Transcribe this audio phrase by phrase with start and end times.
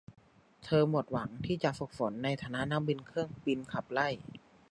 [0.63, 4.09] เธอหมดหวังที่จะฝึกฝนในฐานะนักบินเครื่องบินขับไล่